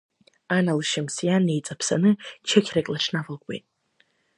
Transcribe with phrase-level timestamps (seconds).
[0.55, 2.11] Ан лшьамсиа неиҵаԥсаны
[2.47, 3.65] чықьрак лыҽнавалкуеит.